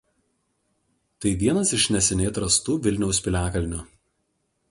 Tai 1.25 1.33
vienas 1.43 1.73
iš 1.79 1.85
neseniai 1.95 2.31
atrastų 2.33 2.79
Vilniaus 2.87 3.23
piliakalnių. 3.27 3.85